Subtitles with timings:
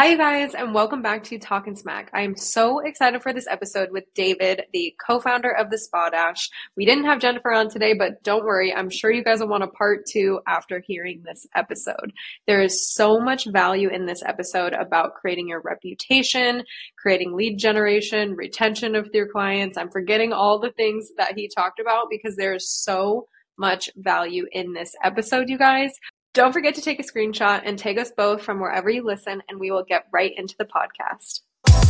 [0.00, 2.08] Hi, guys, and welcome back to Talkin sMACK.
[2.14, 6.08] I am so excited for this episode with David, the co founder of the Spa
[6.08, 6.48] Dash.
[6.74, 9.62] We didn't have Jennifer on today, but don't worry, I'm sure you guys will want
[9.62, 12.14] a part two after hearing this episode.
[12.46, 16.64] There is so much value in this episode about creating your reputation,
[16.96, 19.76] creating lead generation, retention of your clients.
[19.76, 23.26] I'm forgetting all the things that he talked about because there is so
[23.58, 25.92] much value in this episode, you guys.
[26.32, 29.58] Don't forget to take a screenshot and tag us both from wherever you listen, and
[29.58, 31.40] we will get right into the podcast.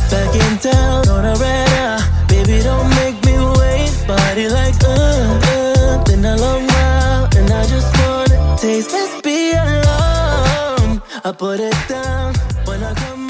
[0.09, 4.07] Back in town on a red baby, don't make me wait.
[4.07, 9.51] Body like uh, uh, been a long while, and I just wanna taste this be
[9.51, 11.03] alone.
[11.23, 12.33] I put it down
[12.65, 13.20] when I come.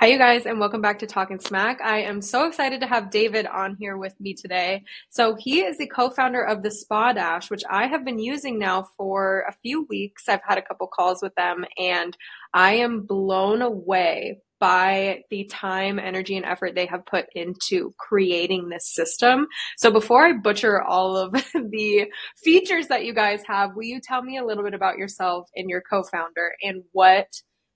[0.00, 1.82] Hi, you guys, and welcome back to Talking Smack.
[1.82, 4.82] I am so excited to have David on here with me today.
[5.10, 8.58] So, he is the co founder of the Spa Dash, which I have been using
[8.58, 10.26] now for a few weeks.
[10.26, 12.16] I've had a couple calls with them, and
[12.54, 18.70] I am blown away by the time, energy, and effort they have put into creating
[18.70, 19.48] this system.
[19.76, 22.10] So, before I butcher all of the
[22.42, 25.68] features that you guys have, will you tell me a little bit about yourself and
[25.68, 27.26] your co founder and what?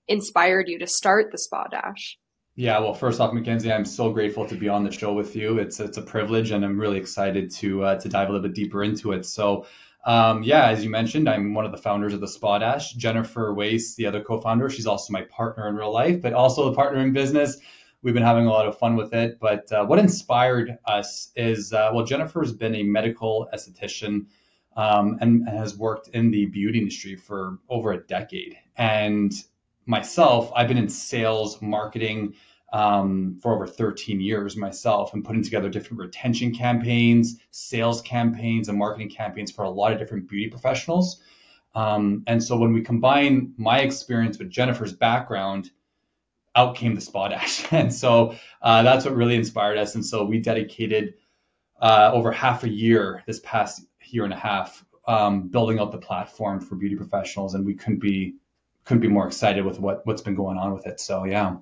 [0.07, 2.17] Inspired you to start the Spa Dash?
[2.57, 5.59] Yeah, well, first off, Mackenzie, I'm so grateful to be on the show with you.
[5.59, 8.55] It's it's a privilege, and I'm really excited to uh, to dive a little bit
[8.55, 9.25] deeper into it.
[9.25, 9.65] So,
[10.05, 12.93] um, yeah, as you mentioned, I'm one of the founders of the Spa Dash.
[12.93, 16.75] Jennifer Wace, the other co-founder, she's also my partner in real life, but also a
[16.75, 17.57] partner in business.
[18.01, 19.37] We've been having a lot of fun with it.
[19.41, 24.27] But uh, what inspired us is, uh, well, Jennifer's been a medical esthetician
[24.77, 29.33] um, and, and has worked in the beauty industry for over a decade, and
[29.85, 32.35] myself, I've been in sales, marketing
[32.73, 38.77] um, for over 13 years myself and putting together different retention campaigns, sales campaigns, and
[38.77, 41.21] marketing campaigns for a lot of different beauty professionals.
[41.73, 45.71] Um, and so when we combine my experience with Jennifer's background,
[46.55, 47.71] out came the Spa Dash.
[47.71, 49.95] and so uh, that's what really inspired us.
[49.95, 51.15] And so we dedicated
[51.81, 55.97] uh, over half a year this past year and a half um, building out the
[55.97, 57.53] platform for beauty professionals.
[57.53, 58.35] And we couldn't be
[58.85, 60.99] couldn't be more excited with what what's been going on with it.
[60.99, 61.57] So yeah.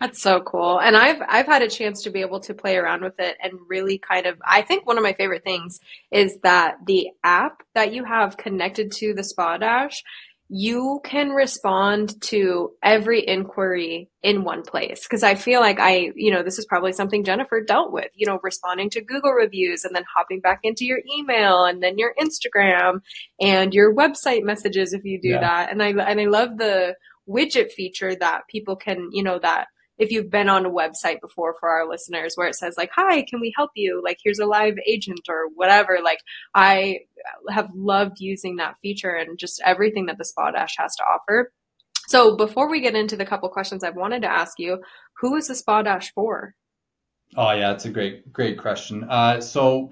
[0.00, 0.80] That's so cool.
[0.80, 3.52] And I've I've had a chance to be able to play around with it and
[3.68, 5.80] really kind of I think one of my favorite things
[6.10, 10.02] is that the app that you have connected to the Spa Dash
[10.48, 16.30] you can respond to every inquiry in one place because i feel like i you
[16.30, 19.96] know this is probably something jennifer dealt with you know responding to google reviews and
[19.96, 23.00] then hopping back into your email and then your instagram
[23.40, 25.40] and your website messages if you do yeah.
[25.40, 26.94] that and i and i love the
[27.28, 29.68] widget feature that people can you know that
[29.98, 33.22] if you've been on a website before for our listeners where it says like hi
[33.22, 34.00] can we help you?
[34.04, 36.18] Like here's a live agent or whatever like
[36.54, 36.98] i
[37.48, 41.52] have loved using that feature and just everything that the spa dash has to offer.
[42.06, 44.82] So before we get into the couple questions i wanted to ask you
[45.20, 46.54] who is the spa dash for?
[47.36, 49.04] Oh yeah it's a great great question.
[49.08, 49.90] Uh, so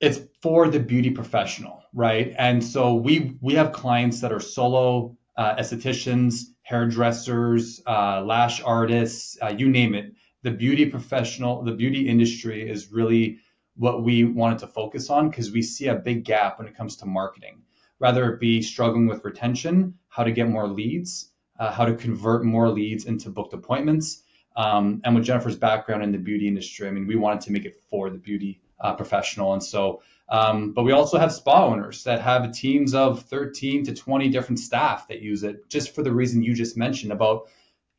[0.00, 2.34] it's for the beauty professional right?
[2.36, 9.38] And so we we have clients that are solo uh, estheticians hairdressers, uh, lash artists,
[9.42, 10.12] uh, you name it.
[10.42, 13.38] The beauty professional, the beauty industry is really
[13.76, 16.96] what we wanted to focus on because we see a big gap when it comes
[16.96, 17.62] to marketing.
[17.98, 22.44] Rather it be struggling with retention, how to get more leads, uh, how to convert
[22.44, 24.22] more leads into booked appointments.
[24.56, 27.64] Um, and with Jennifer's background in the beauty industry, I mean, we wanted to make
[27.64, 29.54] it for the beauty uh, professional.
[29.54, 33.94] And so um, but we also have spa owners that have teams of 13 to
[33.94, 37.48] 20 different staff that use it just for the reason you just mentioned about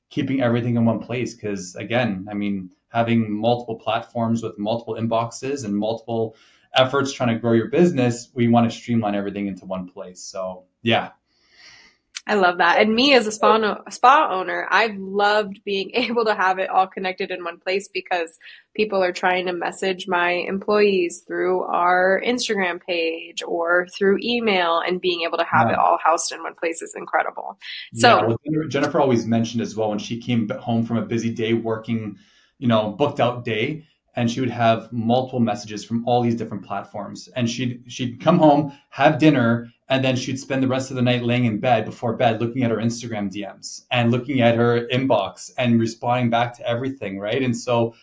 [0.09, 1.35] keeping everything in one place.
[1.35, 6.35] Because again, I mean, having multiple platforms with multiple inboxes and multiple
[6.73, 10.21] efforts trying to grow your business, we want to streamline everything into one place.
[10.21, 11.11] So yeah,
[12.27, 12.79] I love that.
[12.79, 16.87] And me as a spa, spa owner, I've loved being able to have it all
[16.87, 18.39] connected in one place because
[18.75, 24.99] people are trying to message my employees through our Instagram page or through email and
[24.99, 25.73] being able to have yeah.
[25.73, 27.57] it all housed in one place is incredible.
[27.93, 31.53] So yeah, Jennifer always mentioned as well when she came home from a busy day
[31.53, 32.17] working,
[32.57, 33.85] you know, booked out day,
[34.15, 38.39] and she would have multiple messages from all these different platforms and she'd she'd come
[38.39, 41.85] home have dinner and then she'd spend the rest of the night laying in bed
[41.85, 46.55] before bed looking at her instagram dms and looking at her inbox and responding back
[46.57, 47.41] to everything right?
[47.43, 47.95] And so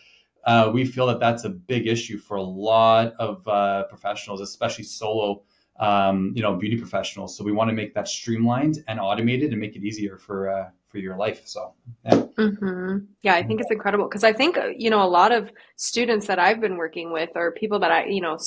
[0.45, 4.83] uh, we feel that that's a big issue for a lot of uh, professionals especially
[4.83, 5.43] solo
[5.79, 7.35] um, you know beauty professionals.
[7.37, 10.69] So we want to make that streamlined and automated and make it easier for uh,
[10.93, 11.41] for your life.
[11.45, 11.73] So,
[12.05, 12.11] yeah.
[12.11, 12.97] Mm-hmm.
[13.23, 16.37] Yeah, I think it's incredible because I think, you know, a lot of students that
[16.37, 18.37] I've been working with or people that I, you know,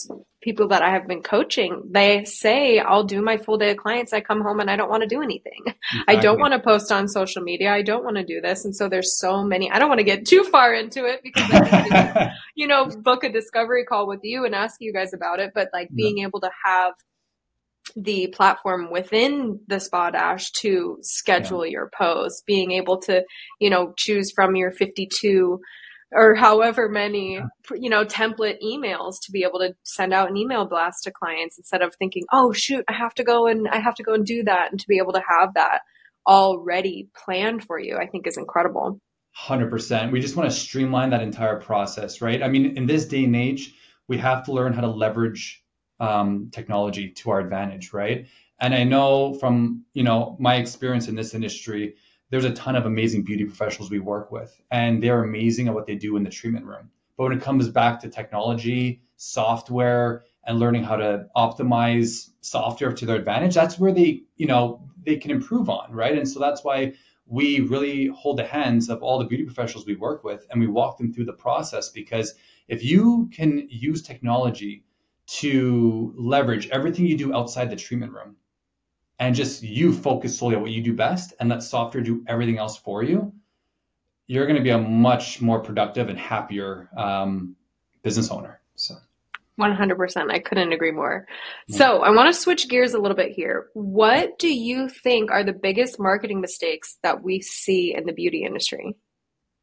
[0.43, 4.13] people that I have been coaching, they say, I'll do my full day of clients.
[4.13, 5.61] I come home and I don't want to do anything.
[5.67, 6.05] Exactly.
[6.09, 7.73] I don't want to post on social media.
[7.73, 8.65] I don't want to do this.
[8.65, 11.51] And so there's so many, I don't want to get too far into it because
[11.53, 15.51] I you know, book a discovery call with you and ask you guys about it.
[15.53, 16.93] But like being able to have
[17.95, 21.73] the platform within the spa dash to schedule yeah.
[21.73, 23.23] your posts being able to
[23.61, 25.61] you know choose from your 52
[26.13, 27.47] or however many yeah.
[27.75, 31.59] you know template emails to be able to send out an email blast to clients
[31.59, 34.25] instead of thinking oh shoot i have to go and i have to go and
[34.25, 35.81] do that and to be able to have that
[36.27, 39.01] already planned for you i think is incredible
[39.49, 43.25] 100% we just want to streamline that entire process right i mean in this day
[43.25, 43.75] and age
[44.09, 45.63] we have to learn how to leverage
[46.01, 48.27] um, technology to our advantage, right?
[48.61, 51.97] And I know from you know my experience in this industry,
[52.31, 55.87] there's a ton of amazing beauty professionals we work with, and they're amazing at what
[55.87, 56.91] they do in the treatment room.
[57.17, 63.07] But when it comes back to technology, software, and learning how to optimize software to
[63.07, 66.17] their advantage, that's where they you know they can improve on, right?
[66.17, 66.95] And so that's why
[67.27, 70.67] we really hold the hands of all the beauty professionals we work with and we
[70.67, 72.35] walk them through the process because
[72.69, 74.85] if you can use technology
[75.27, 78.37] to leverage everything you do outside the treatment room
[79.19, 82.59] and just you focus solely on what you do best and let software do everything
[82.59, 83.33] else for you,
[84.27, 87.57] you're going to be a much more productive and happier um,
[88.03, 88.61] business owner.
[88.75, 88.95] So.
[89.59, 90.31] 100%.
[90.31, 91.27] I couldn't agree more.
[91.71, 93.69] So, I want to switch gears a little bit here.
[93.73, 98.45] What do you think are the biggest marketing mistakes that we see in the beauty
[98.45, 98.97] industry?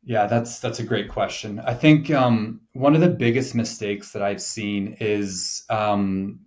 [0.05, 1.61] Yeah, that's that's a great question.
[1.61, 6.41] I think um, one of the biggest mistakes that I've seen is um,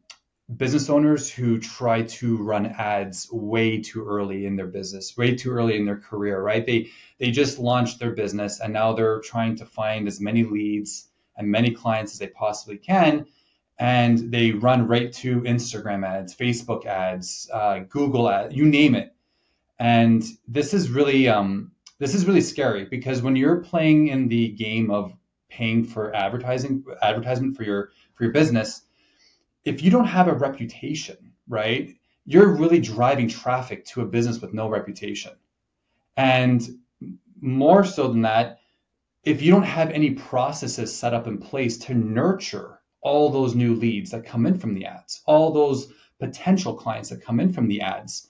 [0.54, 5.50] business owners who try to run ads way too early in their business, way too
[5.50, 6.40] early in their career.
[6.42, 6.66] Right?
[6.66, 11.08] They they just launched their business and now they're trying to find as many leads
[11.38, 13.24] and many clients as they possibly can,
[13.78, 19.14] and they run right to Instagram ads, Facebook ads, uh, Google ads, you name it.
[19.78, 24.48] And this is really um, this is really scary because when you're playing in the
[24.48, 25.12] game of
[25.48, 28.82] paying for advertising advertisement for your for your business,
[29.64, 31.94] if you don't have a reputation, right,
[32.24, 35.32] you're really driving traffic to a business with no reputation.
[36.16, 36.62] And
[37.40, 38.60] more so than that,
[39.22, 43.74] if you don't have any processes set up in place to nurture all those new
[43.74, 47.68] leads that come in from the ads, all those potential clients that come in from
[47.68, 48.28] the ads,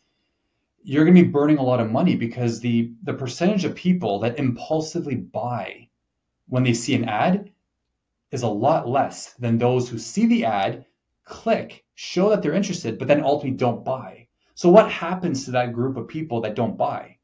[0.89, 4.21] you're going to be burning a lot of money because the the percentage of people
[4.21, 5.89] that impulsively buy
[6.47, 7.51] when they see an ad
[8.31, 10.87] is a lot less than those who see the ad,
[11.25, 14.29] click, show that they're interested, but then ultimately don't buy.
[14.55, 17.17] So what happens to that group of people that don't buy?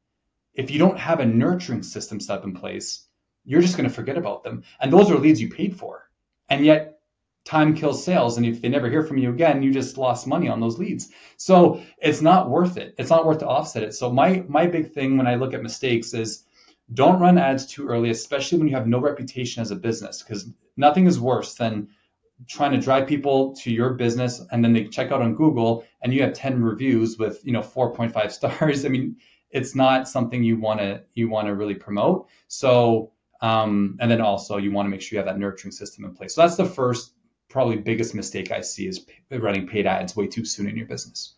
[0.53, 3.07] If you don't have a nurturing system set up in place,
[3.45, 4.63] you're just going to forget about them.
[4.81, 6.09] And those are leads you paid for.
[6.49, 6.99] And yet
[7.45, 8.37] time kills sales.
[8.37, 11.09] And if they never hear from you again, you just lost money on those leads.
[11.37, 12.95] So it's not worth it.
[12.97, 13.93] It's not worth to offset it.
[13.93, 16.45] So my my big thing when I look at mistakes is
[16.93, 20.49] don't run ads too early, especially when you have no reputation as a business, because
[20.77, 21.89] nothing is worse than
[22.47, 26.13] trying to drive people to your business and then they check out on Google and
[26.13, 28.85] you have 10 reviews with, you know, 4.5 stars.
[28.85, 29.17] I mean,
[29.49, 32.27] it's not something you want to you want to really promote.
[32.47, 33.11] So
[33.41, 36.15] um, and then also you want to make sure you have that nurturing system in
[36.15, 36.35] place.
[36.35, 37.13] So that's the first
[37.53, 41.35] probably biggest mistake I see is running paid ads way too soon in your business.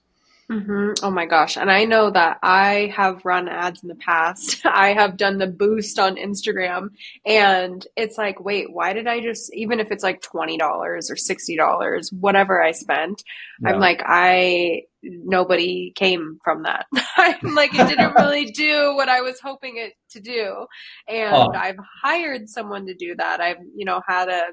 [0.49, 1.03] Mm-hmm.
[1.03, 1.57] Oh my gosh.
[1.57, 4.61] And I know that I have run ads in the past.
[4.65, 6.89] I have done the boost on Instagram
[7.25, 12.13] and it's like, wait, why did I just, even if it's like $20 or $60,
[12.13, 13.23] whatever I spent,
[13.59, 13.71] yeah.
[13.71, 16.85] I'm like, I, nobody came from that.
[17.17, 20.67] I'm like, it didn't really do what I was hoping it to do.
[21.09, 21.51] And oh.
[21.53, 23.41] I've hired someone to do that.
[23.41, 24.43] I've, you know, had a,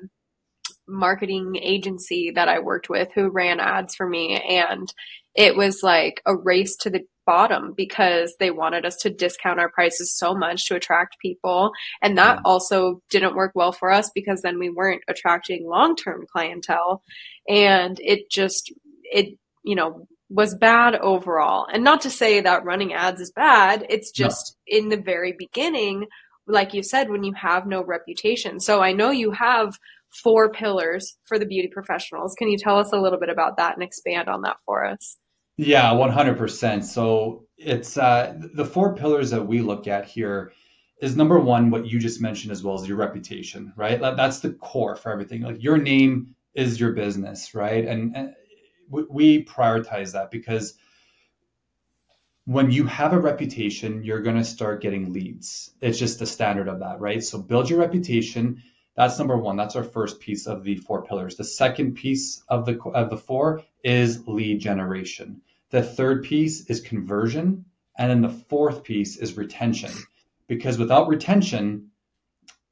[0.86, 4.40] marketing agency that I worked with who ran ads for me.
[4.40, 4.92] And
[5.34, 9.70] it was like a race to the bottom because they wanted us to discount our
[9.70, 11.72] prices so much to attract people.
[12.02, 16.24] And that also didn't work well for us because then we weren't attracting long term
[16.30, 17.02] clientele.
[17.48, 18.72] And it just,
[19.04, 21.66] it, you know, was bad overall.
[21.72, 24.78] And not to say that running ads is bad, it's just no.
[24.78, 26.06] in the very beginning,
[26.46, 28.58] like you said, when you have no reputation.
[28.58, 29.78] So I know you have
[30.22, 32.34] four pillars for the beauty professionals.
[32.36, 35.16] Can you tell us a little bit about that and expand on that for us?
[35.56, 36.84] Yeah, 100%.
[36.84, 40.52] So it's uh, the four pillars that we look at here
[41.00, 44.00] is number one, what you just mentioned as well as your reputation, right?
[44.00, 45.42] That's the core for everything.
[45.42, 47.84] Like your name is your business, right?
[47.84, 48.34] And, and
[48.88, 50.74] we prioritize that because
[52.44, 55.70] when you have a reputation, you're going to start getting leads.
[55.80, 57.22] It's just the standard of that, right?
[57.22, 58.62] So build your reputation.
[58.94, 59.56] That's number one.
[59.56, 61.36] That's our first piece of the four pillars.
[61.36, 65.40] The second piece of the of the four is lead generation.
[65.70, 67.64] The third piece is conversion,
[67.96, 69.90] and then the fourth piece is retention.
[70.46, 71.90] Because without retention,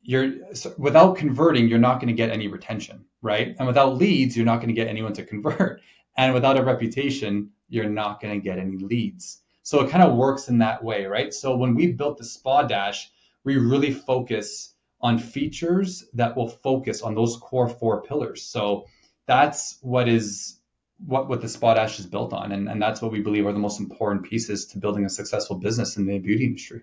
[0.03, 0.33] you're
[0.77, 3.57] without converting, you're not going to get any retention, right?
[3.59, 5.81] And without leads, you're not going to get anyone to convert.
[6.17, 9.41] And without a reputation, you're not going to get any leads.
[9.63, 11.33] So it kind of works in that way, right?
[11.33, 13.09] So when we built the Spa Dash,
[13.45, 18.43] we really focus on features that will focus on those core four pillars.
[18.43, 18.87] So
[19.27, 20.61] that's what is
[21.07, 22.53] what, what the Spa Dash is built on.
[22.53, 25.57] And, and that's what we believe are the most important pieces to building a successful
[25.57, 26.83] business in the beauty industry.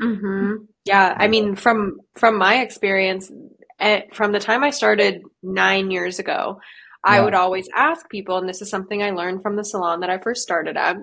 [0.00, 0.64] Mm-hmm.
[0.84, 1.14] Yeah.
[1.16, 3.30] I mean, from, from my experience,
[3.78, 6.60] eh, from the time I started nine years ago,
[7.02, 7.24] I yeah.
[7.24, 10.18] would always ask people, and this is something I learned from the salon that I
[10.18, 10.96] first started at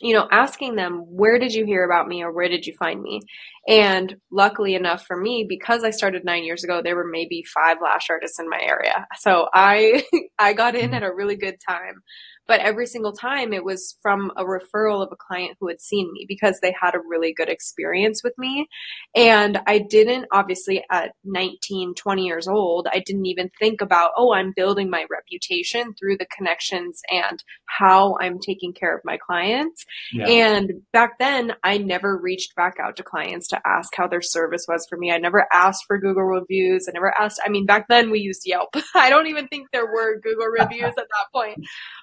[0.00, 3.02] you know, asking them, where did you hear about me or where did you find
[3.02, 3.20] me?
[3.68, 7.76] And luckily enough for me, because I started nine years ago, there were maybe five
[7.82, 9.06] lash artists in my area.
[9.18, 10.04] So I,
[10.38, 12.02] I got in at a really good time.
[12.46, 16.12] But every single time it was from a referral of a client who had seen
[16.12, 18.68] me because they had a really good experience with me.
[19.14, 24.32] And I didn't, obviously, at 19, 20 years old, I didn't even think about, oh,
[24.32, 29.84] I'm building my reputation through the connections and how I'm taking care of my clients.
[30.12, 30.26] Yeah.
[30.26, 34.66] And back then, I never reached back out to clients to ask how their service
[34.68, 35.12] was for me.
[35.12, 36.86] I never asked for Google reviews.
[36.88, 38.70] I never asked, I mean, back then we used Yelp.
[38.94, 41.58] I don't even think there were Google reviews at that point.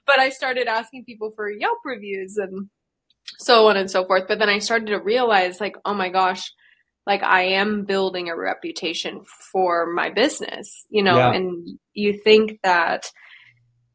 [0.05, 2.69] But I started asking people for Yelp reviews and
[3.37, 4.23] so on and so forth.
[4.27, 6.51] But then I started to realize, like, oh my gosh,
[7.05, 9.21] like I am building a reputation
[9.51, 11.33] for my business, you know, yeah.
[11.33, 13.11] and you think that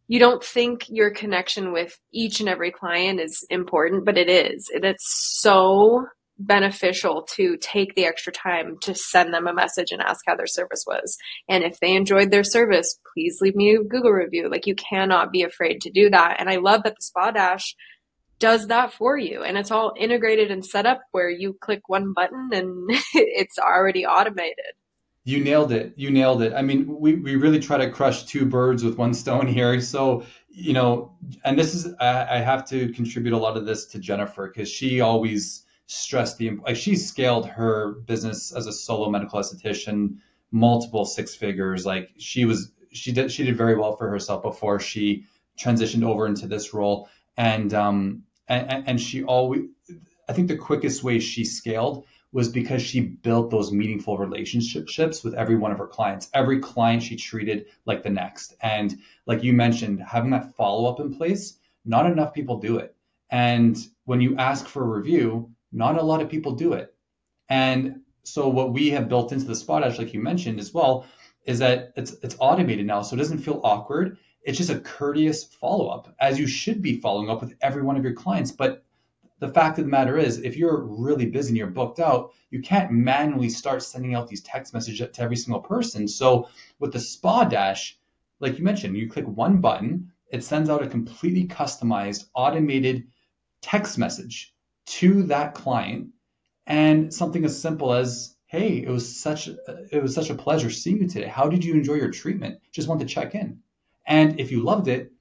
[0.09, 4.71] you don't think your connection with each and every client is important, but it is.
[4.75, 6.07] And it's so
[6.39, 10.47] beneficial to take the extra time to send them a message and ask how their
[10.47, 11.17] service was.
[11.49, 14.49] And if they enjoyed their service, please leave me a Google review.
[14.51, 16.37] Like you cannot be afraid to do that.
[16.39, 17.75] And I love that the Spa Dash
[18.39, 19.43] does that for you.
[19.43, 24.05] And it's all integrated and set up where you click one button and it's already
[24.05, 24.75] automated.
[25.27, 25.95] You nailed it.
[25.97, 26.53] You nailed it.
[26.53, 29.81] I mean, we, we really try to crush two birds with one stone here.
[29.81, 33.87] So, you know, and this is, I, I have to contribute a lot of this
[33.87, 39.11] to Jennifer because she always, stress the like she scaled her business as a solo
[39.11, 40.17] medical esthetician
[40.51, 44.81] multiple six figures like she was she did she did very well for herself before
[44.81, 45.27] she
[45.59, 47.09] transitioned over into this role.
[47.37, 49.63] And um and, and she always
[50.29, 55.35] i think the quickest way she scaled was because she built those meaningful relationships with
[55.35, 58.55] every one of her clients every client she treated like the next.
[58.61, 62.95] And like you mentioned having that follow up in place not enough people do it.
[63.31, 66.95] And when you ask for a review not a lot of people do it.
[67.49, 71.07] And so what we have built into the Spa Dash, like you mentioned as well,
[71.45, 74.17] is that it's it's automated now, so it doesn't feel awkward.
[74.43, 77.97] It's just a courteous follow up, as you should be following up with every one
[77.97, 78.51] of your clients.
[78.51, 78.85] But
[79.41, 82.63] the fact of the matter is, if you're really busy and you're booked out, you
[82.63, 86.09] can't manually start sending out these text messages to every single person.
[86.09, 87.99] So with the Spa Dash,
[88.41, 93.07] like you mentioned, you click one button, it sends out a completely customized, automated
[93.61, 94.54] text message
[94.87, 96.09] to that client
[96.67, 100.99] and something as simple as hey it was such it was such a pleasure seeing
[100.99, 101.27] you today.
[101.27, 102.61] How did you enjoy your treatment?
[102.73, 103.61] Just want to check in.
[104.07, 105.13] And if you loved it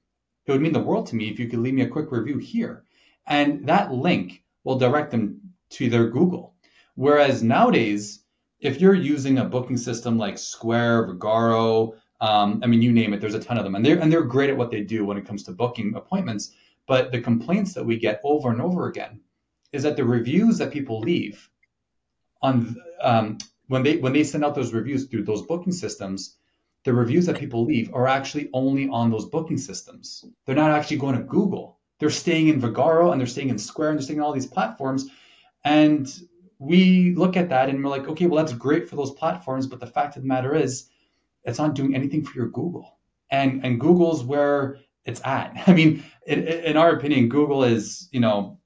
[0.46, 2.38] it would mean the world to me if you could leave me a quick review
[2.38, 2.84] here.
[3.26, 5.40] And that link will direct them
[5.70, 6.54] to their google.
[6.94, 8.24] Whereas nowadays
[8.64, 13.20] if you're using a booking system like square vagaro um, i mean you name it
[13.20, 15.18] there's a ton of them and they're and they're great at what they do when
[15.18, 16.52] it comes to booking appointments
[16.86, 19.20] but the complaints that we get over and over again
[19.74, 21.50] is that the reviews that people leave
[22.42, 26.36] on um, when they when they send out those reviews through those booking systems,
[26.84, 30.24] the reviews that people leave are actually only on those booking systems.
[30.46, 31.80] They're not actually going to Google.
[31.98, 34.46] They're staying in Vagaro and they're staying in Square and they're staying in all these
[34.46, 35.06] platforms.
[35.64, 36.06] And
[36.58, 39.80] we look at that and we're like, okay, well, that's great for those platforms, but
[39.80, 40.88] the fact of the matter is,
[41.44, 42.98] it's not doing anything for your Google.
[43.30, 45.62] And and Google's where it's at.
[45.66, 48.60] I mean, in our opinion, Google is, you know,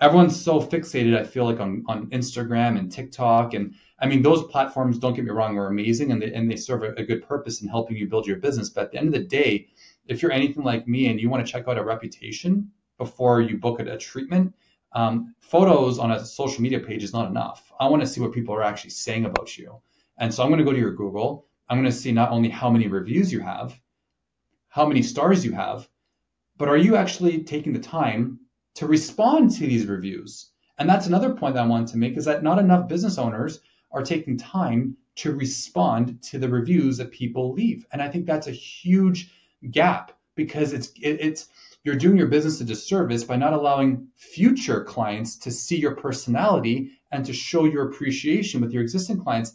[0.00, 3.54] everyone's so fixated, I feel like, on, on Instagram and TikTok.
[3.54, 6.56] And I mean, those platforms, don't get me wrong, are amazing and they, and they
[6.56, 8.70] serve a, a good purpose in helping you build your business.
[8.70, 9.68] But at the end of the day,
[10.06, 13.56] if you're anything like me and you want to check out a reputation before you
[13.56, 14.54] book a, a treatment,
[14.92, 17.72] um, photos on a social media page is not enough.
[17.80, 19.80] I want to see what people are actually saying about you.
[20.18, 21.46] And so I'm going to go to your Google.
[21.68, 23.78] I'm going to see not only how many reviews you have,
[24.68, 25.88] how many stars you have,
[26.56, 28.38] but are you actually taking the time
[28.74, 30.50] to respond to these reviews.
[30.78, 33.60] And that's another point that I wanted to make is that not enough business owners
[33.92, 37.86] are taking time to respond to the reviews that people leave.
[37.92, 39.30] And I think that's a huge
[39.70, 41.48] gap because it's it, it's
[41.84, 46.90] you're doing your business a disservice by not allowing future clients to see your personality
[47.12, 49.54] and to show your appreciation with your existing clients.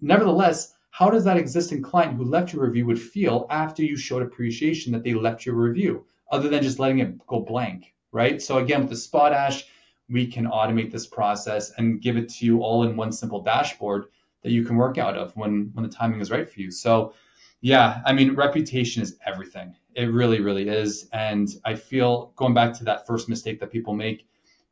[0.00, 4.22] Nevertheless, how does that existing client who left your review would feel after you showed
[4.22, 8.40] appreciation that they left your review, other than just letting it go blank, right?
[8.40, 9.64] So again, with the Spa Dash,
[10.08, 14.06] we can automate this process and give it to you all in one simple dashboard
[14.42, 16.70] that you can work out of when when the timing is right for you.
[16.70, 17.12] So
[17.60, 19.74] yeah, I mean, reputation is everything.
[19.94, 21.08] It really, really is.
[21.12, 24.26] And I feel going back to that first mistake that people make,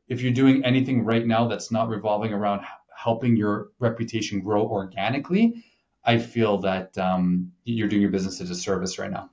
[0.07, 2.61] if you're doing anything right now that's not revolving around
[2.95, 5.63] helping your reputation grow organically,
[6.03, 9.29] I feel that um, you're doing your business a disservice right now.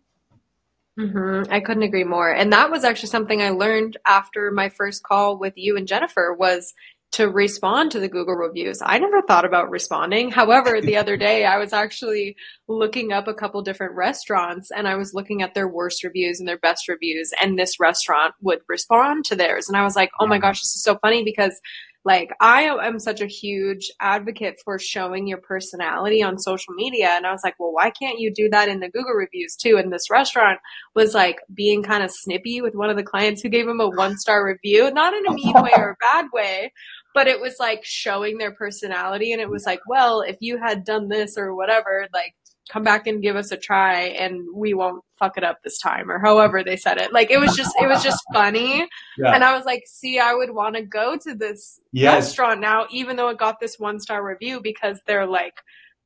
[1.02, 1.52] Mm-hmm.
[1.52, 2.30] I couldn't agree more.
[2.30, 6.34] And that was actually something I learned after my first call with you and Jennifer
[6.38, 6.74] was
[7.12, 8.80] to respond to the Google reviews.
[8.82, 10.30] I never thought about responding.
[10.30, 12.36] However, the other day I was actually
[12.68, 16.48] looking up a couple different restaurants and I was looking at their worst reviews and
[16.48, 19.68] their best reviews and this restaurant would respond to theirs.
[19.68, 21.60] And I was like, oh my gosh, this is so funny because
[22.04, 27.10] like I am such a huge advocate for showing your personality on social media.
[27.10, 29.76] And I was like, well, why can't you do that in the Google reviews too?
[29.76, 30.58] And this restaurant
[30.94, 33.88] was like being kind of snippy with one of the clients who gave him a
[33.88, 36.72] one star review, not in a mean way or a bad way,
[37.14, 39.32] but it was like showing their personality.
[39.32, 42.34] And it was like, well, if you had done this or whatever, like
[42.70, 46.10] come back and give us a try and we won't fuck it up this time
[46.10, 47.12] or however they said it.
[47.12, 48.86] Like it was just it was just funny.
[49.18, 49.34] Yeah.
[49.34, 52.14] and i was like see i would want to go to this yes.
[52.14, 55.54] restaurant now even though it got this one star review because they're like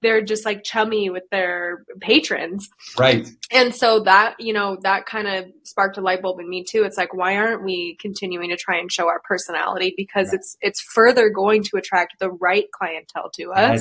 [0.03, 2.69] they're just like chummy with their patrons.
[2.99, 3.27] Right.
[3.51, 6.85] And so that you know that kind of sparked a light bulb in me too.
[6.85, 9.95] It's like why aren't we continuing to try and show our personality?
[9.97, 10.39] Because yeah.
[10.39, 13.81] it's it's further going to attract the right clientele to us.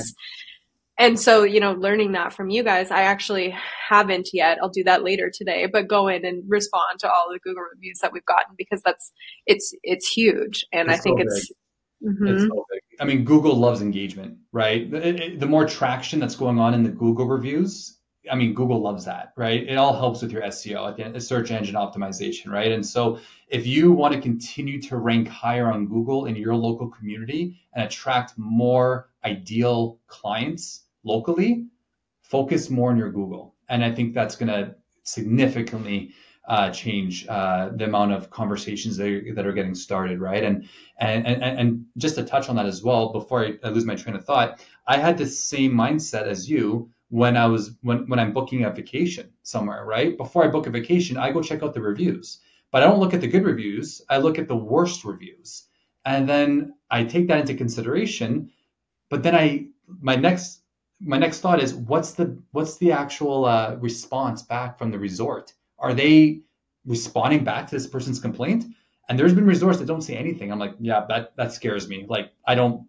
[0.98, 3.54] and so you know learning that from you guys i actually
[3.88, 4.58] haven't yet.
[4.60, 7.98] I'll do that later today but go in and respond to all the google reviews
[8.00, 9.12] that we've gotten because that's
[9.46, 10.64] it's it's huge.
[10.72, 11.52] And it's i think so it's,
[12.04, 12.26] mm-hmm.
[12.26, 12.64] it's so
[13.00, 14.92] i mean google loves engagement right?
[14.92, 17.98] It, it, the more traction that's going on in the google reviews
[18.30, 19.68] i mean google loves that right?
[19.68, 22.72] It all helps with your seo at the search engine optimization right?
[22.72, 26.88] And so if you want to continue to rank higher on google in your local
[26.88, 31.66] community and attract more ideal clients locally,
[32.22, 33.54] focus more on your Google.
[33.68, 36.12] And I think that's going to significantly
[36.48, 40.44] uh, change uh, the amount of conversations that are, that are getting started, right?
[40.44, 43.84] And, and and and just to touch on that as well, before I, I lose
[43.84, 48.08] my train of thought, I had the same mindset as you when I was when
[48.08, 50.16] when I'm booking a vacation somewhere, right?
[50.16, 52.38] Before I book a vacation, I go check out the reviews,
[52.70, 54.02] but I don't look at the good reviews.
[54.08, 55.64] I look at the worst reviews,
[56.04, 58.50] and then I take that into consideration.
[59.10, 59.66] But then I
[60.00, 60.62] my next
[61.00, 65.52] my next thought is what's the what's the actual uh, response back from the resort?
[65.78, 66.40] Are they
[66.84, 68.64] responding back to this person's complaint?
[69.08, 70.50] And there's been resorts that don't say anything.
[70.50, 72.06] I'm like, yeah, that that scares me.
[72.08, 72.86] Like I don't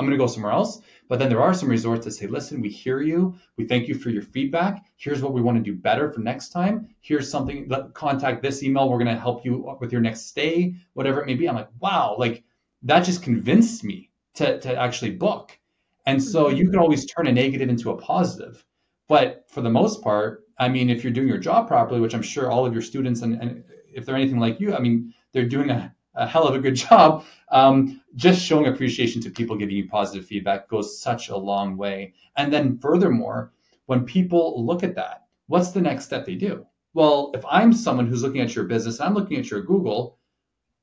[0.00, 0.80] I'm going to go somewhere else.
[1.08, 3.34] But then there are some resorts that say, listen, we hear you.
[3.58, 4.86] We thank you for your feedback.
[4.96, 6.88] Here's what we want to do better for next time.
[7.02, 8.88] Here's something, contact this email.
[8.88, 11.46] We're going to help you with your next stay, whatever it may be.
[11.46, 12.44] I'm like, wow, like
[12.84, 15.58] that just convinced me to, to actually book.
[16.06, 18.64] And so you can always turn a negative into a positive.
[19.08, 22.22] But for the most part, I mean, if you're doing your job properly, which I'm
[22.22, 25.48] sure all of your students, and, and if they're anything like you, I mean, they're
[25.48, 27.24] doing a, a hell of a good job.
[27.50, 32.14] Um, just showing appreciation to people giving you positive feedback goes such a long way.
[32.36, 33.52] And then furthermore,
[33.86, 36.66] when people look at that, what's the next step they do?
[36.94, 40.18] Well, if I'm someone who's looking at your business, I'm looking at your Google,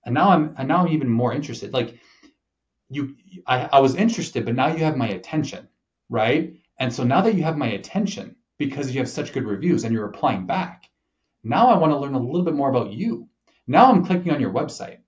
[0.06, 1.73] and now I'm and now I'm even more interested.
[1.73, 1.99] Like
[2.89, 5.67] you I, I was interested, but now you have my attention,
[6.10, 6.56] right?
[6.80, 9.93] And so now that you have my attention because you have such good reviews and
[9.93, 10.89] you're replying back,
[11.43, 13.30] now I want to learn a little bit more about you.
[13.67, 15.00] Now I'm clicking on your website.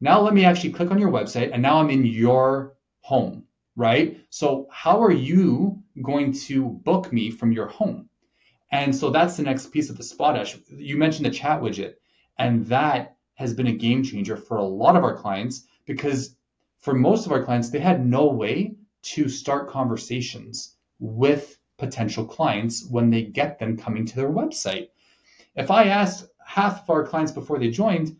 [0.00, 3.44] Now let me actually click on your website and now I'm in your home,
[3.76, 4.20] right?
[4.30, 8.08] So how are you going to book me from your home?
[8.70, 10.56] And so that's the next piece of the Spa Dash.
[10.68, 11.94] You mentioned the chat widget,
[12.38, 16.35] and that has been a game changer for a lot of our clients because
[16.86, 22.86] for most of our clients, they had no way to start conversations with potential clients
[22.88, 24.90] when they get them coming to their website.
[25.56, 28.16] If I asked half of our clients before they joined,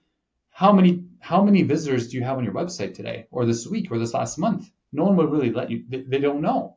[0.50, 3.92] how many how many visitors do you have on your website today or this week
[3.92, 4.68] or this last month?
[4.90, 6.76] No one would really let you they, they don't know.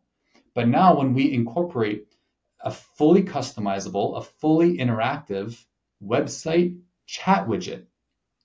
[0.53, 2.05] But now when we incorporate
[2.59, 5.59] a fully customizable, a fully interactive
[6.03, 7.85] website chat widget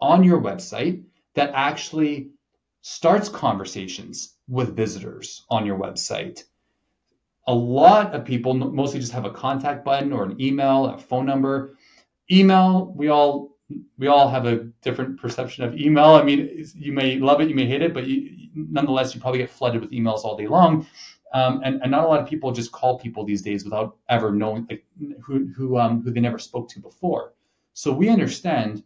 [0.01, 1.05] on your website
[1.35, 2.31] that actually
[2.87, 6.45] starts conversations with visitors on your website.
[7.47, 11.25] A lot of people mostly just have a contact button or an email, a phone
[11.25, 11.79] number.
[12.31, 13.57] Email, we all
[13.97, 16.11] we all have a different perception of email.
[16.11, 19.39] I mean, you may love it, you may hate it, but you, nonetheless, you probably
[19.39, 20.87] get flooded with emails all day long.
[21.33, 24.31] Um, and, and not a lot of people just call people these days without ever
[24.31, 24.85] knowing like,
[25.23, 27.33] who who um, who they never spoke to before.
[27.73, 28.85] So we understand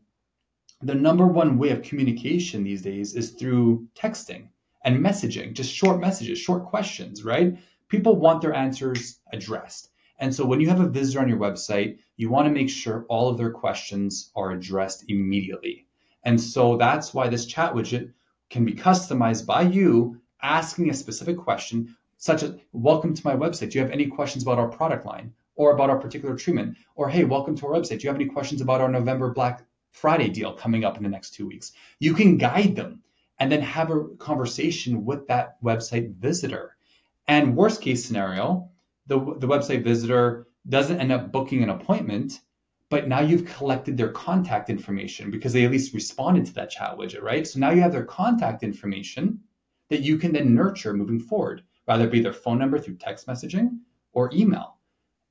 [0.81, 4.49] the number one way of communication these days is through texting
[4.85, 7.59] and messaging, just short messages, short questions, right?
[7.89, 9.91] People want their answers addressed.
[10.21, 13.07] And so when you have a visitor on your website, you want to make sure
[13.09, 15.87] all of their questions are addressed immediately.
[16.25, 18.13] And so that's why this chat widget
[18.51, 23.71] can be customized by you asking a specific question such as welcome to my website.
[23.71, 26.77] Do you have any questions about our product line or about our particular treatment?
[26.95, 28.01] Or hey, welcome to our website.
[28.01, 31.09] Do you have any questions about our November Black Friday deal coming up in the
[31.09, 31.73] next two weeks?
[31.99, 33.03] You can guide them
[33.39, 36.77] and then have a conversation with that website visitor.
[37.27, 38.71] And worst case scenario,
[39.07, 42.41] the, the website visitor doesn't end up booking an appointment,
[42.91, 46.97] but now you've collected their contact information because they at least responded to that chat
[46.97, 47.47] widget, right?
[47.47, 49.41] So now you have their contact information
[49.91, 53.79] that you can then nurture moving forward rather be their phone number through text messaging
[54.13, 54.78] or email.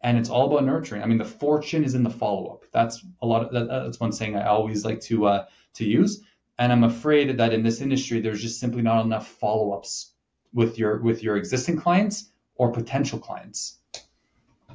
[0.02, 1.02] And it's all about nurturing.
[1.02, 2.66] I mean, the fortune is in the follow up.
[2.72, 6.24] That's a lot of that, that's one saying I always like to uh, to use.
[6.60, 10.12] And I'm afraid that in this industry, there's just simply not enough follow ups
[10.54, 13.78] with your with your existing clients or potential clients.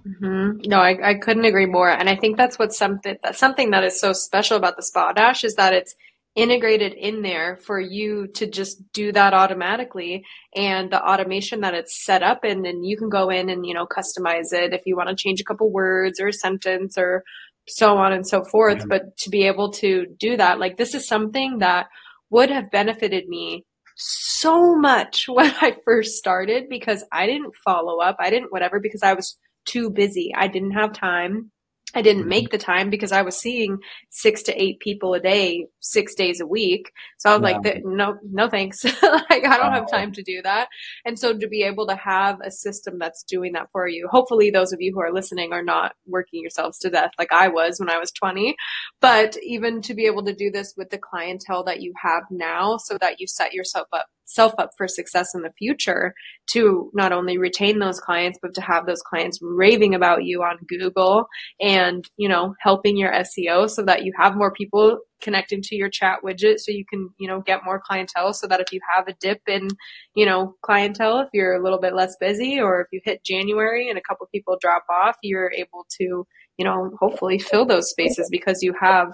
[0.06, 0.68] Mm-hmm.
[0.68, 1.88] No, I, I couldn't agree more.
[1.88, 5.44] And I think that's what's something something that is so special about the Spa Dash
[5.44, 5.94] is that it's
[6.34, 10.24] integrated in there for you to just do that automatically
[10.56, 12.44] and the automation that it's set up.
[12.44, 15.14] In and you can go in and you know customize it if you want to
[15.14, 17.22] change a couple words or a sentence or
[17.68, 18.78] so on and so forth.
[18.78, 18.86] Yeah.
[18.88, 21.86] but to be able to do that like this is something that
[22.30, 23.64] would have benefited me
[23.96, 28.16] so much when I first started because I didn't follow up.
[28.18, 30.32] I didn't whatever because I was too busy.
[30.36, 31.51] I didn't have time
[31.94, 33.78] I didn't make the time because I was seeing
[34.10, 36.90] six to eight people a day, six days a week.
[37.18, 37.58] So I was yeah.
[37.58, 38.84] like, no, no thanks.
[39.02, 40.68] like I don't have time to do that.
[41.04, 44.50] And so to be able to have a system that's doing that for you, hopefully
[44.50, 47.78] those of you who are listening are not working yourselves to death like I was
[47.78, 48.56] when I was 20,
[49.00, 52.76] but even to be able to do this with the clientele that you have now
[52.76, 56.14] so that you set yourself up self up for success in the future
[56.48, 60.58] to not only retain those clients but to have those clients raving about you on
[60.68, 61.26] Google
[61.60, 65.88] and you know helping your SEO so that you have more people connecting to your
[65.88, 69.06] chat widget so you can you know get more clientele so that if you have
[69.08, 69.68] a dip in
[70.14, 73.88] you know clientele if you're a little bit less busy or if you hit January
[73.88, 76.26] and a couple people drop off you're able to
[76.58, 79.12] you know hopefully fill those spaces because you have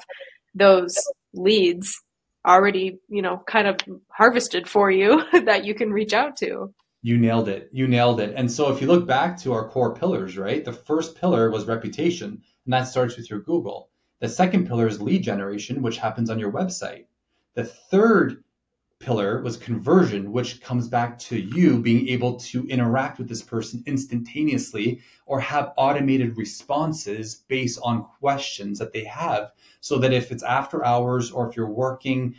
[0.55, 0.97] those
[1.35, 2.01] leads
[2.49, 3.77] already, you know, kind of
[4.09, 6.75] harvested for you that you can reach out to.
[7.03, 7.69] You nailed it.
[7.73, 8.35] You nailed it.
[8.35, 10.65] And so if you look back to our core pillars, right?
[10.65, 13.91] The first pillar was reputation, and that starts with your Google.
[14.21, 17.05] The second pillar is lead generation, which happens on your website.
[17.55, 18.43] The third
[19.01, 23.83] pillar was conversion, which comes back to you being able to interact with this person
[23.87, 29.53] instantaneously or have automated responses based on questions that they have.
[29.81, 32.35] So that if it's after hours or if you're working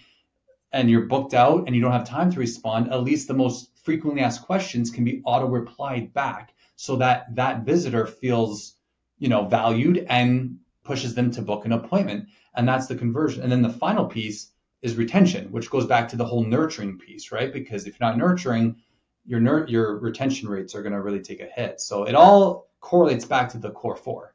[0.72, 3.72] and you're booked out and you don't have time to respond, at least the most
[3.84, 8.76] frequently asked questions can be auto replied back so that that visitor feels,
[9.18, 12.28] you know, valued and pushes them to book an appointment.
[12.54, 13.44] And that's the conversion.
[13.44, 17.32] And then the final piece is retention, which goes back to the whole nurturing piece,
[17.32, 17.52] right?
[17.52, 18.78] Because if you're not nurturing,
[19.26, 21.82] your nur- your retention rates are going to really take a hit.
[21.82, 24.34] So it all correlates back to the core 4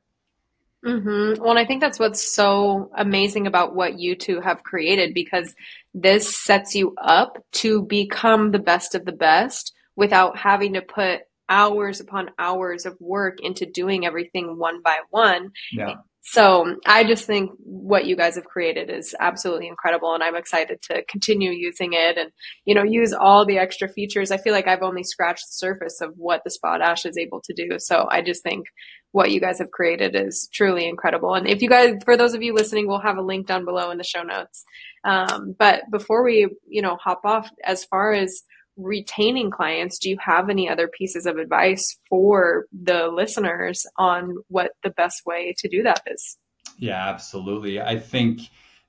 [0.84, 1.42] mm-hmm.
[1.42, 5.54] Well, and I think that's what's so amazing about what you two have created because
[5.94, 11.22] this sets you up to become the best of the best without having to put
[11.48, 15.52] hours upon hours of work into doing everything one by one.
[15.72, 15.94] Yeah.
[16.26, 20.80] So I just think what you guys have created is absolutely incredible and I'm excited
[20.90, 22.30] to continue using it and,
[22.64, 24.30] you know, use all the extra features.
[24.30, 27.42] I feel like I've only scratched the surface of what the Spa Dash is able
[27.44, 27.76] to do.
[27.78, 28.64] So I just think
[29.12, 31.34] what you guys have created is truly incredible.
[31.34, 33.90] And if you guys, for those of you listening, we'll have a link down below
[33.90, 34.64] in the show notes.
[35.04, 38.42] Um, but before we, you know, hop off, as far as
[38.76, 44.72] retaining clients, do you have any other pieces of advice for the listeners on what
[44.82, 46.36] the best way to do that is?
[46.78, 47.80] Yeah, absolutely.
[47.80, 48.40] I think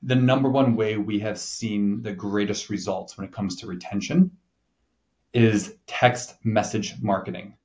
[0.02, 4.32] the number one way we have seen the greatest results when it comes to retention
[5.34, 7.58] is text message marketing.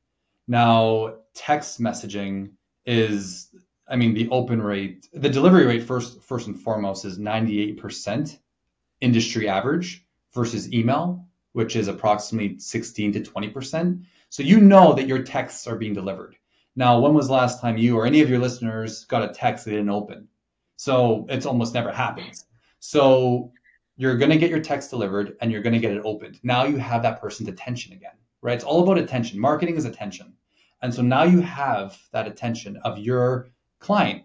[0.48, 2.50] Now, text messaging
[2.84, 3.48] is
[3.88, 8.38] I mean the open rate, the delivery rate first first and foremost is 98%
[9.00, 14.04] industry average versus email, which is approximately 16 to 20%.
[14.28, 16.36] So you know that your texts are being delivered.
[16.76, 19.64] Now, when was the last time you or any of your listeners got a text
[19.64, 20.28] they didn't open?
[20.76, 22.46] So it's almost never happens.
[22.78, 23.52] So
[23.96, 26.40] you're going to get your text delivered and you're going to get it opened.
[26.42, 28.54] Now you have that person's attention again, right?
[28.54, 29.38] It's all about attention.
[29.38, 30.32] Marketing is attention.
[30.80, 34.22] And so now you have that attention of your client,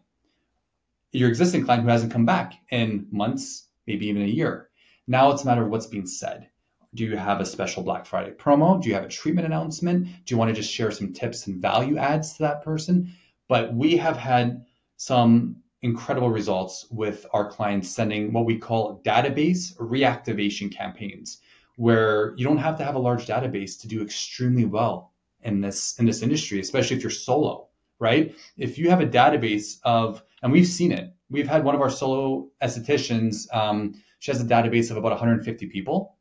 [1.11, 4.69] your existing client who hasn't come back in months, maybe even a year.
[5.07, 6.47] Now it's a matter of what's being said.
[6.95, 8.81] Do you have a special Black Friday promo?
[8.81, 10.05] Do you have a treatment announcement?
[10.05, 13.13] Do you want to just share some tips and value adds to that person?
[13.49, 19.75] But we have had some incredible results with our clients sending what we call database
[19.75, 21.41] reactivation campaigns,
[21.75, 25.99] where you don't have to have a large database to do extremely well in this
[25.99, 27.67] in this industry, especially if you're solo,
[27.99, 28.33] right?
[28.57, 31.89] If you have a database of, and we've seen it, we've had one of our
[31.89, 33.53] solo estheticians.
[33.53, 36.14] Um, she has a database of about 150 people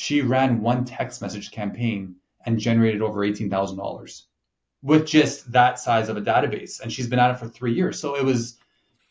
[0.00, 4.22] she ran one text message campaign and generated over $18,000
[4.80, 6.80] with just that size of a database.
[6.80, 8.00] And she's been at it for three years.
[8.00, 8.56] So it was,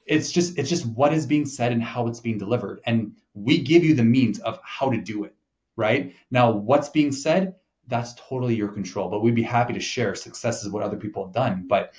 [0.08, 2.82] it's just, it's just what is being said and how it's being delivered.
[2.88, 5.36] And we give you the means of how to do it,
[5.76, 6.16] right?
[6.32, 7.54] Now, what's being said,
[7.86, 11.24] that's totally your control, but we'd be happy to share successes of what other people
[11.24, 11.68] have done.
[11.70, 11.94] But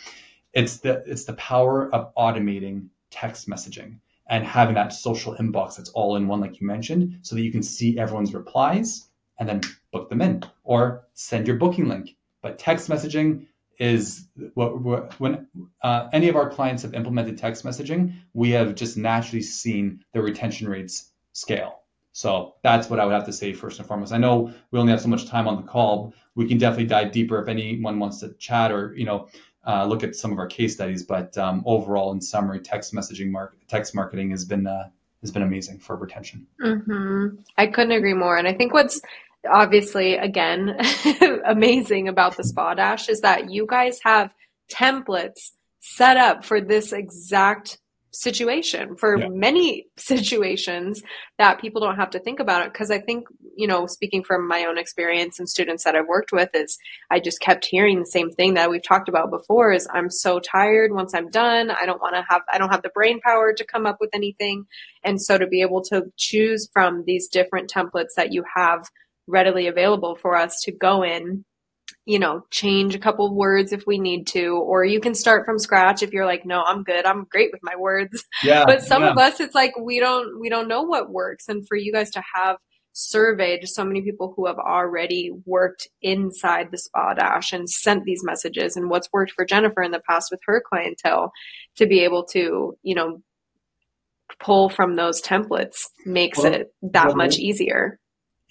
[0.53, 5.91] it's the, it's the power of automating text messaging and having that social inbox that's
[5.91, 9.61] all in one, like you mentioned, so that you can see everyone's replies and then
[9.93, 12.17] book them in or send your booking link.
[12.41, 13.47] But text messaging
[13.79, 15.49] is what when
[15.83, 20.23] uh, any of our clients have implemented text messaging, we have just naturally seen the
[20.23, 21.81] retention rates scale.
[22.13, 24.13] So that's what I would have to say first and foremost.
[24.13, 26.13] I know we only have so much time on the call.
[26.35, 29.29] We can definitely dive deeper if anyone wants to chat or you know
[29.67, 31.03] uh, look at some of our case studies.
[31.03, 34.89] But um, overall, in summary, text messaging, mark, text marketing has been uh,
[35.21, 36.47] has been amazing for retention.
[36.63, 37.41] Mm-hmm.
[37.59, 38.37] I couldn't agree more.
[38.37, 39.01] And I think what's
[39.51, 40.79] obviously again
[41.45, 44.33] amazing about the Spa Dash is that you guys have
[44.71, 47.79] templates set up for this exact
[48.13, 49.29] situation for yeah.
[49.29, 51.03] many situations
[51.39, 52.73] that people don't have to think about it.
[52.73, 56.33] Because i think you know speaking from my own experience and students that i've worked
[56.33, 56.79] with is
[57.11, 60.41] i just kept hearing the same thing that we've talked about before is i'm so
[60.41, 60.93] tired.
[60.93, 63.65] Once i'm done i don't want to have i don't have the brain power to
[63.65, 64.67] come up with anything.
[65.03, 68.89] And so to be able to choose from these different templates that you have
[69.27, 71.45] readily available for us to go in
[72.07, 75.59] you know, change a couple words if we need to, or you can start from
[75.59, 77.07] scratch if you're like, no, I'm good.
[77.07, 78.25] I'm great with my words.
[78.43, 78.65] Yeah.
[78.65, 79.11] but some yeah.
[79.11, 81.49] of us, it's like, we don't, we don't know what works.
[81.49, 82.57] And for you guys to have
[82.93, 88.25] surveyed so many people who have already worked inside the spa dash and sent these
[88.25, 91.33] messages and what's worked for Jennifer in the past with her clientele
[91.77, 93.23] to be able to, you know,
[94.39, 98.00] pull from those templates makes well, it that well, much easier.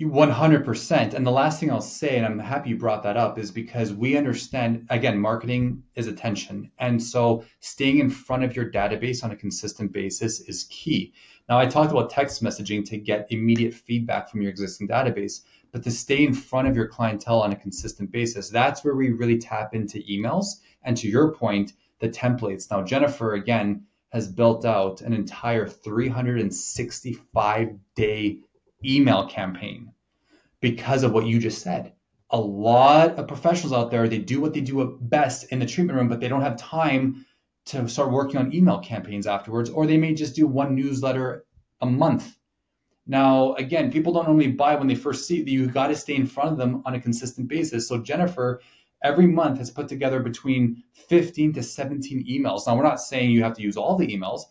[0.07, 1.13] 100%.
[1.13, 3.91] And the last thing I'll say, and I'm happy you brought that up, is because
[3.91, 6.71] we understand, again, marketing is attention.
[6.79, 11.13] And so staying in front of your database on a consistent basis is key.
[11.49, 15.83] Now, I talked about text messaging to get immediate feedback from your existing database, but
[15.83, 19.37] to stay in front of your clientele on a consistent basis, that's where we really
[19.37, 20.61] tap into emails.
[20.83, 22.71] And to your point, the templates.
[22.71, 28.39] Now, Jennifer, again, has built out an entire 365 day
[28.83, 29.91] email campaign
[30.61, 31.93] because of what you just said.
[32.31, 35.97] A lot of professionals out there, they do what they do best in the treatment
[35.97, 37.25] room, but they don't have time
[37.65, 41.45] to start working on email campaigns afterwards, or they may just do one newsletter
[41.81, 42.35] a month.
[43.07, 45.47] Now, again, people don't normally buy when they first see it.
[45.47, 47.87] You got to stay in front of them on a consistent basis.
[47.87, 48.61] So Jennifer,
[49.03, 52.67] every month has put together between 15 to 17 emails.
[52.67, 54.41] Now, we're not saying you have to use all the emails.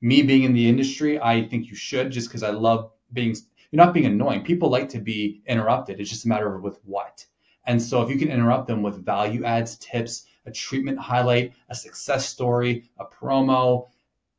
[0.00, 3.34] Me being in the industry, I think you should just because I love being
[3.74, 4.44] you're not being annoying.
[4.44, 5.98] People like to be interrupted.
[5.98, 7.26] It's just a matter of with what.
[7.66, 11.74] And so if you can interrupt them with value adds, tips, a treatment highlight, a
[11.74, 13.88] success story, a promo,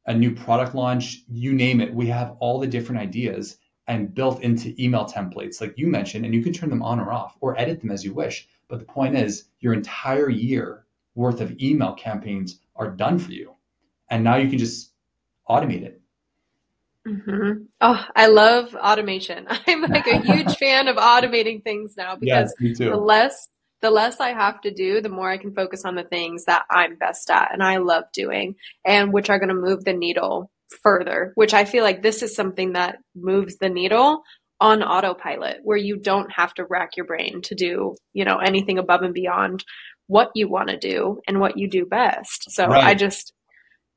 [0.05, 4.41] a new product launch, you name it, we have all the different ideas and built
[4.41, 7.59] into email templates like you mentioned, and you can turn them on or off or
[7.59, 8.47] edit them as you wish.
[8.69, 13.53] But the point is, your entire year worth of email campaigns are done for you.
[14.09, 14.93] And now you can just
[15.49, 15.99] automate it.
[17.07, 17.63] Mm-hmm.
[17.81, 19.45] Oh, I love automation.
[19.67, 23.47] I'm like a huge fan of automating things now because yes, the less
[23.81, 26.63] the less I have to do, the more I can focus on the things that
[26.71, 30.49] I'm best at and I love doing and which are going to move the needle
[30.81, 34.23] further, which I feel like this is something that moves the needle
[34.59, 38.79] on autopilot where you don't have to rack your brain to do, you know, anything
[38.79, 39.63] above and beyond
[40.07, 42.51] what you want to do and what you do best.
[42.51, 42.83] So right.
[42.83, 43.33] I just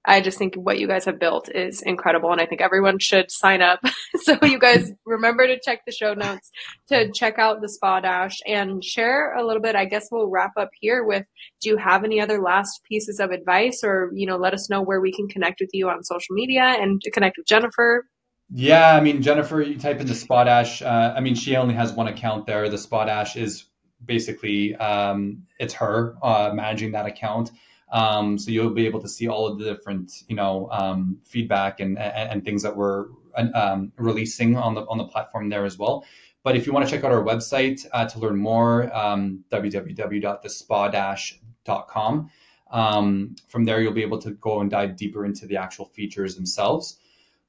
[0.04, 2.32] I just think what you guys have built is incredible.
[2.32, 3.80] And I think everyone should sign up.
[4.22, 6.50] so you guys remember to check the show notes
[6.88, 9.76] to check out the Spa Dash and share a little bit.
[9.76, 11.24] I guess we'll wrap up here with
[11.60, 14.82] do you have any other last pieces of advice or, you know, let us know
[14.82, 18.06] where we can connect with you on social media and to connect with Jennifer?
[18.50, 20.80] Yeah, I mean, Jennifer, you type in the Spa Dash.
[20.80, 22.70] Uh, I mean, she only has one account there.
[22.70, 23.66] The Spa Dash is
[24.02, 27.50] basically um, it's her uh, managing that account.
[27.90, 31.80] Um, so you'll be able to see all of the different, you know, um, feedback
[31.80, 33.06] and, and, and things that we're
[33.54, 36.04] um, releasing on the on the platform there as well.
[36.42, 42.30] But if you want to check out our website uh, to learn more, um, www.thespadash.com.
[42.70, 46.36] Um, from there, you'll be able to go and dive deeper into the actual features
[46.36, 46.98] themselves.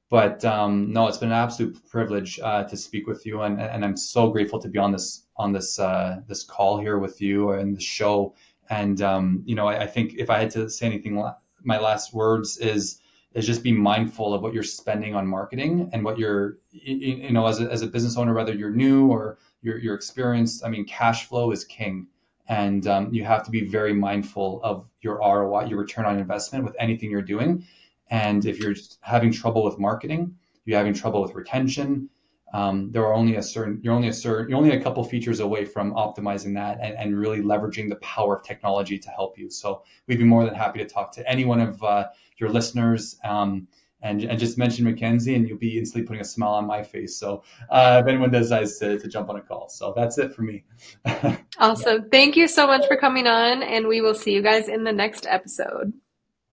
[0.08, 3.84] But um, no, it's been an absolute privilege uh, to speak with you, and, and
[3.84, 7.52] I'm so grateful to be on this on this uh, this call here with you
[7.52, 8.34] and the show.
[8.70, 11.20] And um, you know, I, I, think if I had to say anything,
[11.62, 13.00] my last words is
[13.34, 17.32] is just be mindful of what you're spending on marketing and what you're, you, you
[17.32, 20.64] know, as a, as a business owner, whether you're new or you're, you're experienced.
[20.64, 22.08] I mean, cash flow is king,
[22.48, 26.64] and um, you have to be very mindful of your ROI, your return on investment
[26.64, 27.64] with anything you're doing.
[28.08, 32.08] And if you're having trouble with marketing, you're having trouble with retention,
[32.52, 35.40] um, there are only a certain you're only a certain you're only a couple features
[35.40, 39.50] away from optimizing that and, and really leveraging the power of technology to help you.
[39.50, 42.08] So we'd be more than happy to talk to any one of uh,
[42.38, 43.68] your listeners um,
[44.02, 47.16] and, and just mention Mackenzie and you'll be instantly putting a smile on my face.
[47.16, 49.68] So uh, if anyone decides to, to jump on a call.
[49.68, 50.64] So that's it for me.
[51.58, 52.08] Awesome.
[52.08, 54.92] Thank you so much for coming on and we will see you guys in the
[54.92, 55.92] next episode